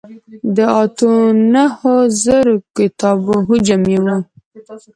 د 0.55 0.57
اتو 0.81 1.11
نهو 1.53 1.95
زرو 2.23 2.55
کتابو 2.77 3.35
حجم 3.47 3.81
یې 3.91 3.99
و. 4.03 4.05